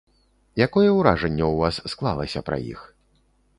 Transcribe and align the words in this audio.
Якое 0.65 0.85
ўражанне 0.99 1.45
ў 1.49 1.51
вас 1.65 1.75
склалася 1.95 2.45
пра 2.51 2.61
іх? 2.73 2.79